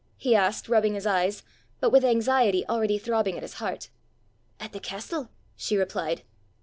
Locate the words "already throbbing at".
2.67-3.43